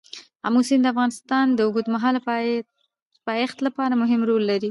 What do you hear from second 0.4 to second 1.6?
آمو سیند د افغانستان د